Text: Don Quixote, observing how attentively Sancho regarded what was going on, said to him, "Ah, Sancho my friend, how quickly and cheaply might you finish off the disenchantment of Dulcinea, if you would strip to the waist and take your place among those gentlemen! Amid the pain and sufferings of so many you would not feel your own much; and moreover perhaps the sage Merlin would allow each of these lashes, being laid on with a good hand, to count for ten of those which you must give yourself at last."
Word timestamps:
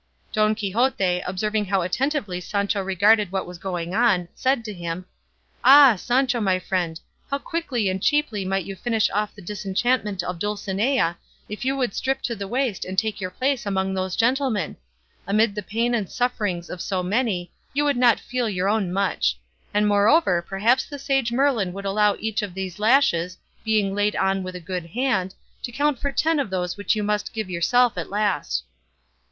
Don 0.33 0.55
Quixote, 0.55 1.21
observing 1.27 1.65
how 1.65 1.83
attentively 1.83 2.41
Sancho 2.41 2.81
regarded 2.81 3.31
what 3.31 3.45
was 3.45 3.59
going 3.59 3.93
on, 3.93 4.29
said 4.33 4.65
to 4.65 4.73
him, 4.73 5.05
"Ah, 5.63 5.95
Sancho 5.95 6.41
my 6.41 6.57
friend, 6.57 6.99
how 7.29 7.37
quickly 7.37 7.87
and 7.87 8.01
cheaply 8.01 8.43
might 8.43 8.65
you 8.65 8.75
finish 8.75 9.11
off 9.13 9.35
the 9.35 9.43
disenchantment 9.43 10.23
of 10.23 10.39
Dulcinea, 10.39 11.17
if 11.47 11.63
you 11.63 11.77
would 11.77 11.93
strip 11.93 12.23
to 12.23 12.35
the 12.35 12.47
waist 12.47 12.83
and 12.83 12.97
take 12.97 13.21
your 13.21 13.29
place 13.29 13.63
among 13.63 13.93
those 13.93 14.15
gentlemen! 14.15 14.75
Amid 15.27 15.53
the 15.53 15.61
pain 15.61 15.93
and 15.93 16.09
sufferings 16.09 16.71
of 16.71 16.81
so 16.81 17.03
many 17.03 17.51
you 17.75 17.83
would 17.85 17.95
not 17.95 18.19
feel 18.19 18.49
your 18.49 18.67
own 18.69 18.91
much; 18.91 19.37
and 19.71 19.87
moreover 19.87 20.41
perhaps 20.41 20.83
the 20.83 20.97
sage 20.97 21.31
Merlin 21.31 21.73
would 21.73 21.85
allow 21.85 22.15
each 22.19 22.41
of 22.41 22.55
these 22.55 22.79
lashes, 22.79 23.37
being 23.63 23.93
laid 23.93 24.15
on 24.15 24.41
with 24.41 24.55
a 24.55 24.59
good 24.59 24.87
hand, 24.87 25.35
to 25.61 25.71
count 25.71 25.99
for 25.99 26.11
ten 26.11 26.39
of 26.39 26.49
those 26.49 26.75
which 26.75 26.95
you 26.95 27.03
must 27.03 27.33
give 27.35 27.51
yourself 27.51 27.99
at 27.99 28.09
last." 28.09 28.63